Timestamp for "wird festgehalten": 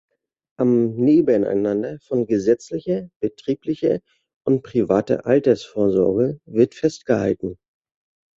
6.47-7.59